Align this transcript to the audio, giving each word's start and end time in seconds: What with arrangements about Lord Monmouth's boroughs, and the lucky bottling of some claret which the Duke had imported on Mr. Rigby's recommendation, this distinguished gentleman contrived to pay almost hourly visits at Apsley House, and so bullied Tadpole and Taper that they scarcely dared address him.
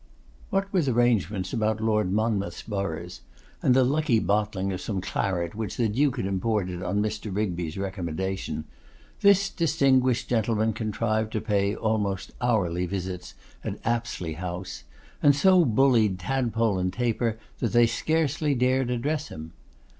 What 0.49 0.73
with 0.73 0.87
arrangements 0.89 1.53
about 1.53 1.79
Lord 1.79 2.11
Monmouth's 2.11 2.63
boroughs, 2.63 3.21
and 3.61 3.75
the 3.75 3.83
lucky 3.83 4.17
bottling 4.17 4.73
of 4.73 4.81
some 4.81 4.99
claret 4.99 5.53
which 5.53 5.77
the 5.77 5.87
Duke 5.89 6.17
had 6.17 6.25
imported 6.25 6.81
on 6.81 7.03
Mr. 7.03 7.29
Rigby's 7.31 7.77
recommendation, 7.77 8.65
this 9.19 9.47
distinguished 9.47 10.27
gentleman 10.27 10.73
contrived 10.73 11.31
to 11.33 11.39
pay 11.39 11.75
almost 11.75 12.31
hourly 12.41 12.87
visits 12.87 13.35
at 13.63 13.77
Apsley 13.85 14.33
House, 14.37 14.85
and 15.21 15.35
so 15.35 15.63
bullied 15.65 16.17
Tadpole 16.17 16.79
and 16.79 16.91
Taper 16.91 17.37
that 17.59 17.71
they 17.71 17.85
scarcely 17.85 18.55
dared 18.55 18.89
address 18.89 19.27
him. 19.27 19.51